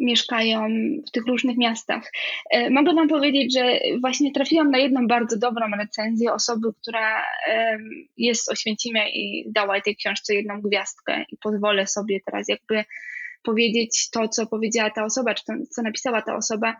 [0.00, 0.68] mieszkają
[1.08, 2.12] w tych różnych miastach.
[2.50, 7.24] E, mogę Wam powiedzieć, że właśnie trafiłam na jedną bardzo dobrą recenzję osoby, która
[8.16, 12.84] jest z Oświęcimia i dała tej książce jedną gwiazdkę i pozwolę sobie teraz jakby
[13.42, 16.76] powiedzieć to, co powiedziała ta osoba, czy to, co napisała ta osoba.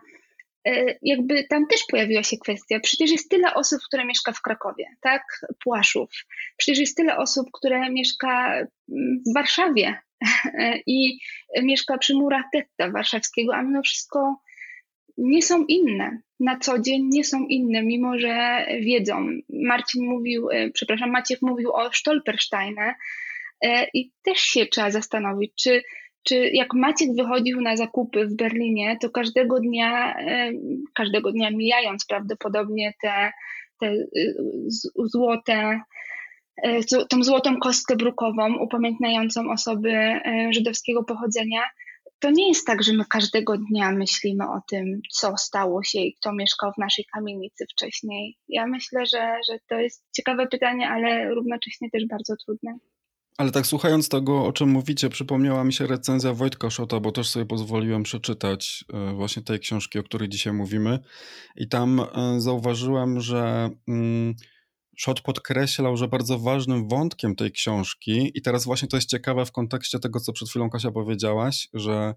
[0.67, 4.85] E, jakby tam też pojawiła się kwestia, przecież jest tyle osób, które mieszka w Krakowie,
[5.01, 5.23] tak?
[5.63, 6.09] Płaszów.
[6.57, 8.53] Przecież jest tyle osób, które mieszka
[9.27, 9.97] w Warszawie,
[10.87, 11.19] i
[11.63, 14.35] mieszka przy murach getta warszawskiego, a mimo wszystko
[15.17, 16.21] nie są inne.
[16.39, 19.27] Na co dzień nie są inne, mimo że wiedzą.
[19.49, 22.95] Marcin mówił, przepraszam, Maciek mówił o Stolpersteinie
[23.93, 25.81] i też się trzeba zastanowić, czy
[26.23, 30.15] czy jak Maciek wychodził na zakupy w Berlinie, to każdego dnia,
[30.93, 33.31] każdego dnia mijając prawdopodobnie te,
[33.79, 33.93] te
[34.95, 35.81] złote, e,
[37.09, 41.61] tą złotą kostkę brukową upamiętniającą osoby e, żydowskiego pochodzenia,
[42.19, 46.15] to nie jest tak, że my każdego dnia myślimy o tym, co stało się i
[46.15, 48.37] kto mieszkał w naszej kamienicy wcześniej.
[48.47, 52.77] Ja myślę, że, że to jest ciekawe pytanie, ale równocześnie też bardzo trudne.
[53.37, 57.29] Ale tak słuchając tego, o czym mówicie, przypomniała mi się recenzja Wojtka Szota, bo też
[57.29, 60.99] sobie pozwoliłem przeczytać e, właśnie tej książki, o której dzisiaj mówimy.
[61.55, 62.05] I tam e,
[62.41, 64.35] zauważyłem, że mm,
[64.97, 69.51] Szot podkreślał, że bardzo ważnym wątkiem tej książki, i teraz właśnie to jest ciekawe w
[69.51, 72.15] kontekście tego, co przed chwilą Kasia powiedziałaś, że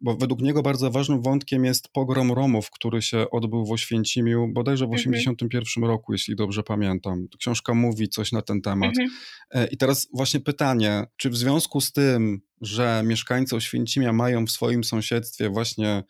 [0.00, 4.86] bo według niego bardzo ważnym wątkiem jest pogrom Romów, który się odbył w Oświęcimiu bodajże
[4.86, 5.90] w 1981 mhm.
[5.90, 7.28] roku, jeśli dobrze pamiętam.
[7.38, 8.90] Książka mówi coś na ten temat.
[8.90, 9.10] Mhm.
[9.50, 14.50] E, I teraz właśnie pytanie, czy w związku z tym, że mieszkańcy Oświęcimia mają w
[14.50, 16.02] swoim sąsiedztwie właśnie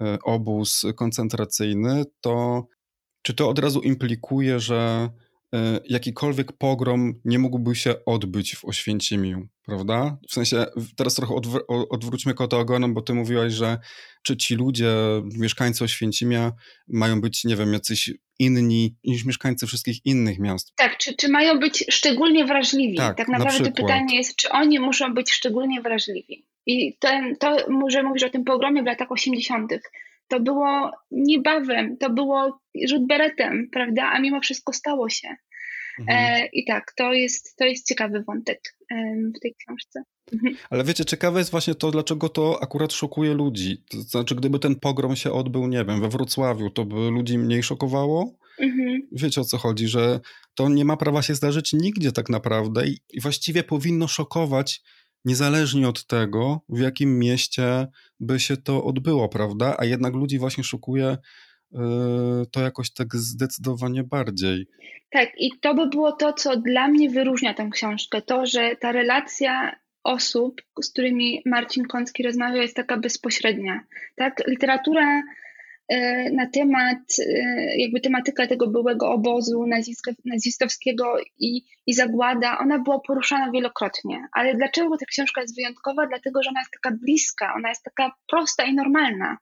[0.00, 2.66] e, obóz koncentracyjny, to
[3.22, 5.10] czy to od razu implikuje, że
[5.84, 10.18] jakikolwiek pogrom nie mógłby się odbyć w Oświęcimiu, prawda?
[10.28, 13.78] W sensie, teraz trochę odwr odwróćmy kota ogonem, bo ty mówiłaś, że
[14.22, 14.94] czy ci ludzie,
[15.38, 16.52] mieszkańcy Oświęcimia
[16.88, 20.72] mają być, nie wiem, jacyś inni niż mieszkańcy wszystkich innych miast.
[20.76, 22.96] Tak, czy, czy mają być szczególnie wrażliwi?
[22.96, 26.46] Tak, tak naprawdę na pytanie jest, czy oni muszą być szczególnie wrażliwi?
[26.66, 27.56] I ten, to,
[27.88, 29.72] że mówisz o tym pogromie w latach 80.,
[30.28, 34.10] to było niebawem, to było rzut beretem, prawda?
[34.12, 35.28] A mimo wszystko stało się.
[36.00, 36.18] Mhm.
[36.18, 38.60] E, I tak, to jest, to jest ciekawy wątek
[39.36, 40.02] w tej książce.
[40.32, 40.56] Mhm.
[40.70, 43.84] Ale wiecie, ciekawe jest właśnie to, dlaczego to akurat szokuje ludzi.
[43.90, 47.62] To znaczy, gdyby ten pogrom się odbył, nie wiem, we Wrocławiu, to by ludzi mniej
[47.62, 48.38] szokowało?
[48.58, 49.08] Mhm.
[49.12, 50.20] Wiecie o co chodzi, że
[50.54, 54.82] to nie ma prawa się zdarzyć nigdzie tak naprawdę i właściwie powinno szokować
[55.24, 57.86] niezależnie od tego, w jakim mieście
[58.20, 59.76] by się to odbyło, prawda?
[59.78, 61.16] A jednak ludzi właśnie szokuje
[61.72, 61.80] yy,
[62.52, 64.66] to jakoś tak zdecydowanie bardziej.
[65.10, 68.22] Tak, i to by było to, co dla mnie wyróżnia tę książkę.
[68.22, 73.80] To, że ta relacja osób, z którymi Marcin Kącki rozmawiał, jest taka bezpośrednia.
[74.16, 74.42] Tak?
[74.46, 75.22] Literatura
[76.32, 79.64] na temat, e, jakby tematyka tego byłego obozu
[80.24, 84.28] nazistowskiego i, i zagłada, ona była poruszana wielokrotnie.
[84.32, 86.06] Ale dlaczego ta książka jest wyjątkowa?
[86.06, 89.38] Dlatego, że ona jest taka bliska, ona jest taka prosta i normalna.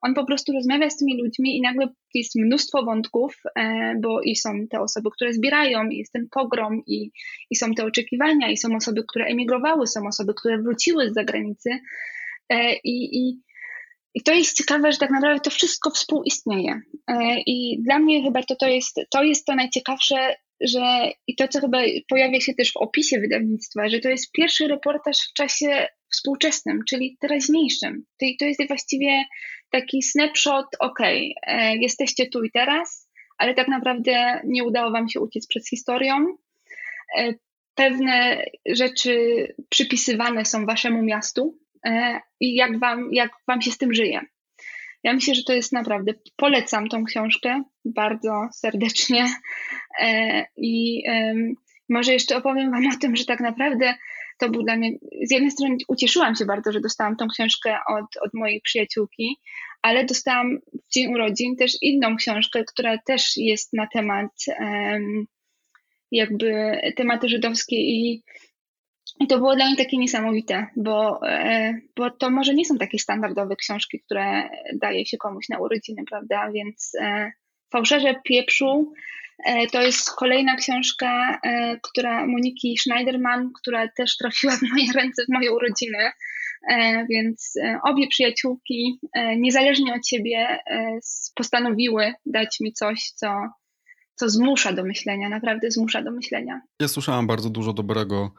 [0.00, 4.36] On po prostu rozmawia z tymi ludźmi i nagle jest mnóstwo wątków, e, bo i
[4.36, 7.10] są te osoby, które zbierają, i jest ten pogrom, i,
[7.50, 11.70] i są te oczekiwania, i są osoby, które emigrowały, są osoby, które wróciły z zagranicy.
[12.84, 13.40] I, i
[14.14, 16.80] i to jest ciekawe, że tak naprawdę to wszystko współistnieje.
[17.08, 21.48] E, I dla mnie chyba to, to, jest, to jest to najciekawsze, że i to,
[21.48, 25.88] co chyba pojawia się też w opisie wydawnictwa, że to jest pierwszy reportaż w czasie
[26.12, 28.04] współczesnym, czyli teraźniejszym.
[28.40, 29.24] To jest właściwie
[29.70, 35.20] taki snapshot, ok, e, jesteście tu i teraz, ale tak naprawdę nie udało wam się
[35.20, 36.26] uciec przed historią.
[37.18, 37.34] E,
[37.74, 41.58] pewne rzeczy przypisywane są waszemu miastu,
[42.40, 44.20] i jak wam, jak wam się z tym żyje.
[45.04, 49.26] Ja myślę, że to jest naprawdę, polecam tą książkę bardzo serdecznie
[50.00, 51.02] e, i
[51.88, 53.94] może jeszcze opowiem wam o tym, że tak naprawdę
[54.38, 54.92] to był dla mnie,
[55.22, 59.36] z jednej strony ucieszyłam się bardzo, że dostałam tą książkę od, od mojej przyjaciółki,
[59.82, 64.30] ale dostałam w dzień urodzin też inną książkę, która też jest na temat
[66.10, 68.22] jakby tematy żydowskie i
[69.20, 72.98] i to było dla mnie takie niesamowite, bo, e, bo to może nie są takie
[72.98, 76.50] standardowe książki, które daje się komuś na urodziny, prawda?
[76.52, 77.32] Więc e,
[77.72, 78.92] Fałszerze Pieprzu
[79.46, 81.40] e, to jest kolejna książka,
[81.82, 86.10] która Moniki Schneiderman, która też trafiła w moje ręce w moje urodziny.
[87.10, 89.00] Więc obie przyjaciółki,
[89.36, 90.58] niezależnie od siebie,
[91.34, 93.28] postanowiły dać mi coś, co,
[94.14, 96.60] co zmusza do myślenia, naprawdę zmusza do myślenia.
[96.80, 98.30] Ja słyszałam bardzo dużo dobrego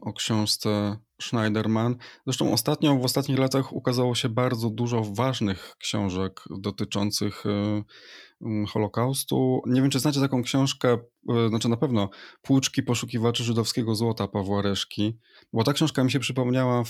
[0.00, 1.96] o książce Schneiderman.
[2.26, 9.62] Zresztą ostatnio, w ostatnich latach ukazało się bardzo dużo ważnych książek dotyczących e, Holokaustu.
[9.66, 10.98] Nie wiem, czy znacie taką książkę,
[11.28, 12.10] e, znaczy na pewno
[12.42, 15.18] Płuczki poszukiwaczy żydowskiego złota Pawła Reszki,
[15.52, 16.82] bo ta książka mi się przypomniała,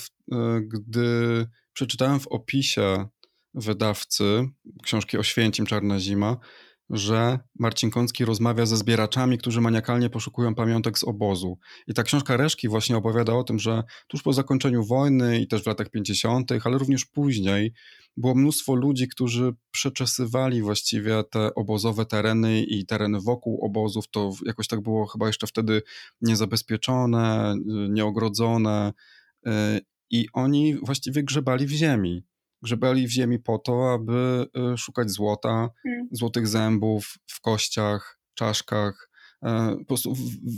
[0.62, 3.08] gdy przeczytałem w opisie
[3.54, 4.48] wydawcy
[4.82, 6.36] książki Oświęcim Czarna Zima,
[6.90, 11.58] że Marcin Kącki rozmawia ze zbieraczami, którzy maniakalnie poszukują pamiątek z obozu.
[11.86, 15.62] I ta książka Reszki właśnie opowiada o tym, że tuż po zakończeniu wojny i też
[15.62, 17.72] w latach 50., ale również później,
[18.16, 24.08] było mnóstwo ludzi, którzy przeczesywali właściwie te obozowe tereny i tereny wokół obozów.
[24.10, 25.82] To jakoś tak było chyba jeszcze wtedy
[26.20, 27.54] niezabezpieczone,
[27.90, 28.92] nieogrodzone.
[29.46, 29.50] Y,
[30.10, 32.24] I oni właściwie grzebali w ziemi
[32.62, 36.08] grzebali w ziemi po to, aby y, szukać złota, hmm.
[36.12, 39.08] złotych zębów w kościach, czaszkach.
[39.42, 40.14] E, po prostu,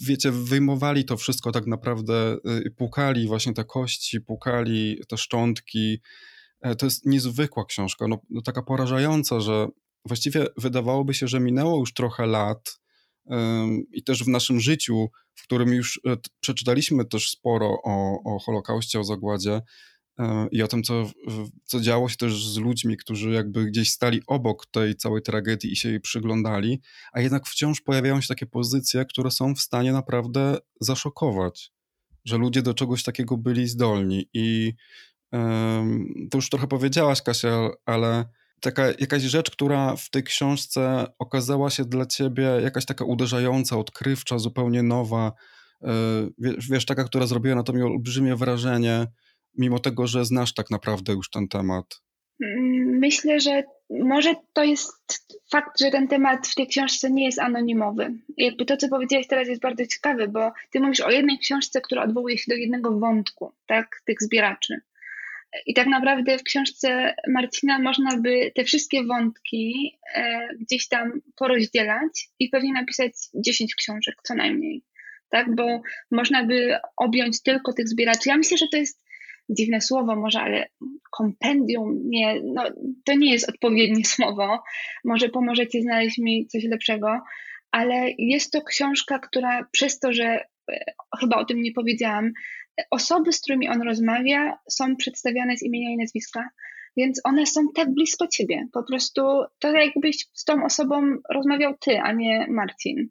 [0.07, 2.37] wiecie, wyjmowali to wszystko tak naprawdę,
[2.67, 6.01] y, pukali właśnie te kości, pukali te szczątki.
[6.61, 9.69] E, to jest niezwykła książka, no, no, taka porażająca, że
[10.07, 12.81] właściwie wydawałoby się, że minęło już trochę lat
[13.93, 19.01] i też w naszym życiu, w którym już e, przeczytaliśmy też sporo o, o Holokauście,
[19.01, 19.61] o zagładzie,
[20.51, 21.11] i o tym, co,
[21.65, 25.77] co działo się też z ludźmi, którzy jakby gdzieś stali obok tej całej tragedii i
[25.77, 26.81] się jej przyglądali,
[27.13, 31.73] a jednak wciąż pojawiają się takie pozycje, które są w stanie naprawdę zaszokować,
[32.25, 34.29] że ludzie do czegoś takiego byli zdolni.
[34.35, 34.73] I
[35.33, 38.25] um, to już trochę powiedziałaś, Kasia, ale
[38.61, 44.39] taka jakaś rzecz, która w tej książce okazała się dla ciebie jakaś taka uderzająca, odkrywcza,
[44.39, 45.33] zupełnie nowa,
[45.83, 45.89] e,
[46.71, 49.07] wiesz, taka, która zrobiła na tobie olbrzymie wrażenie,
[49.59, 52.01] mimo tego, że znasz tak naprawdę już ten temat?
[52.43, 57.39] Mm, myślę, że może to jest fakt, że ten temat w tej książce nie jest
[57.39, 58.13] anonimowy.
[58.37, 62.03] Jakby to, co powiedziałeś teraz jest bardzo ciekawe, bo ty mówisz o jednej książce, która
[62.03, 64.81] odwołuje się do jednego wątku, tak, tych zbieraczy.
[65.67, 72.29] I tak naprawdę w książce Marcina można by te wszystkie wątki e, gdzieś tam porozdzielać
[72.39, 74.83] i pewnie napisać 10 książek co najmniej.
[75.29, 78.29] Tak, bo można by objąć tylko tych zbieraczy.
[78.29, 79.04] Ja myślę, że to jest
[79.49, 80.69] dziwne słowo może, ale
[81.11, 82.65] kompendium, nie, no,
[83.05, 84.63] to nie jest odpowiednie słowo.
[85.05, 87.21] Może pomożecie znaleźć mi coś lepszego,
[87.71, 90.85] ale jest to książka, która przez to, że e,
[91.21, 92.33] chyba o tym nie powiedziałam,
[92.91, 96.49] osoby, z którymi on rozmawia, są przedstawiane z imienia i nazwiska,
[96.97, 98.67] więc one są tak blisko ciebie.
[98.73, 99.23] Po prostu
[99.59, 103.09] to jakbyś z tą osobą rozmawiał ty, a nie Marcin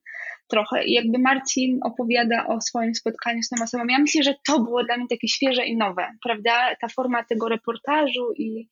[0.53, 0.83] trochę.
[0.87, 3.83] Jakby Marcin opowiada o swoim spotkaniu z tą osobą.
[3.89, 6.75] Ja myślę, że to było dla mnie takie świeże i nowe, prawda?
[6.81, 8.69] Ta forma tego reportażu i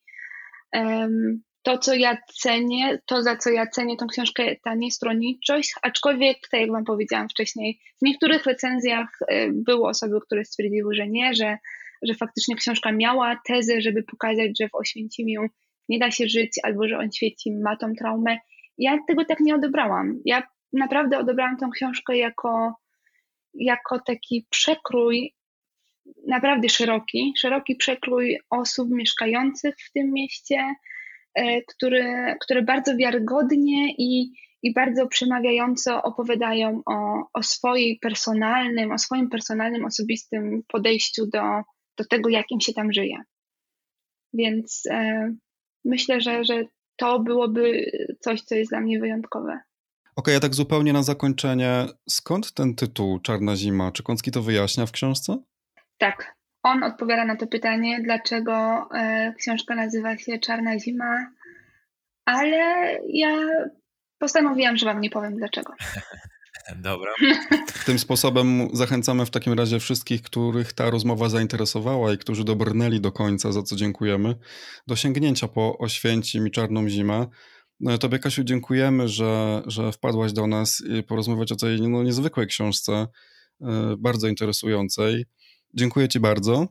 [0.72, 6.36] um, to, co ja cenię, to za co ja cenię tą książkę, ta niestronniczość, aczkolwiek,
[6.50, 11.34] tak jak Wam powiedziałam wcześniej, w niektórych recenzjach e, były osoby, które stwierdziły, że nie,
[11.34, 11.58] że,
[12.02, 15.40] że faktycznie książka miała tezę, żeby pokazać, że w Oświęcimiu
[15.88, 18.38] nie da się żyć, albo że on świeci ma tą traumę.
[18.78, 20.20] Ja tego tak nie odebrałam.
[20.24, 20.42] Ja
[20.72, 22.74] naprawdę odebrałam tą książkę jako,
[23.54, 25.34] jako taki przekrój
[26.26, 30.74] naprawdę szeroki, szeroki przekrój osób mieszkających w tym mieście,
[31.34, 38.98] e, które, które bardzo wiarygodnie i, i bardzo przemawiająco opowiadają o, o swoim personalnym, o
[38.98, 41.42] swoim personalnym, osobistym podejściu do,
[41.98, 43.16] do tego, jak im się tam żyje.
[44.32, 45.34] Więc e,
[45.84, 46.64] myślę, że, że
[46.96, 49.60] to byłoby coś, co jest dla mnie wyjątkowe.
[50.16, 53.92] Okej, okay, a tak zupełnie na zakończenie, skąd ten tytuł Czarna Zima?
[53.92, 55.38] Czy Kącki to wyjaśnia w książce?
[55.98, 58.52] Tak, on odpowiada na to pytanie, dlaczego
[58.94, 61.26] e, książka nazywa się Czarna Zima,
[62.24, 62.58] ale
[63.08, 63.38] ja
[64.18, 65.72] postanowiłam, że wam nie powiem dlaczego.
[66.76, 67.12] Dobra.
[67.86, 73.12] Tym sposobem zachęcamy w takim razie wszystkich, których ta rozmowa zainteresowała i którzy dobrnęli do
[73.12, 74.34] końca, za co dziękujemy,
[74.86, 77.26] do sięgnięcia po Oświęcim i Czarną Zimę.
[77.82, 82.46] No, tobie, Kasiu, dziękujemy, że, że wpadłaś do nas i porozmawiać o tej no, niezwykłej
[82.46, 83.06] książce,
[83.60, 85.26] e, bardzo interesującej.
[85.74, 86.68] Dziękuję Ci bardzo.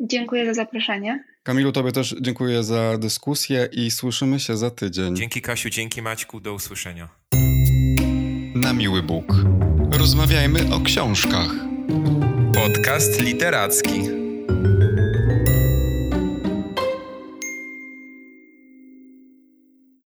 [0.00, 1.24] Dziękuję za zaproszenie.
[1.42, 5.16] Kamilu, Tobie też dziękuję za dyskusję i słyszymy się za tydzień.
[5.16, 7.08] Dzięki Kasiu, dzięki Maćku, do usłyszenia.
[8.54, 9.34] Na miły Bóg.
[9.98, 11.50] Rozmawiajmy o książkach.
[12.54, 14.25] Podcast literacki.